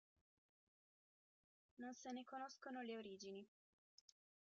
Non 1.81 1.93
se 1.93 2.09
ne 2.11 2.23
conoscono 2.25 2.81
le 2.81 2.97
origini. 2.97 3.47